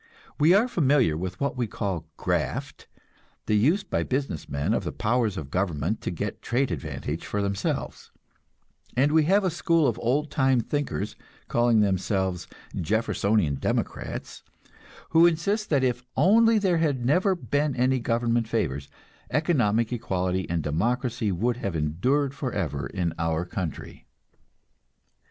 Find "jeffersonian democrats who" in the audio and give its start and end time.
12.75-15.27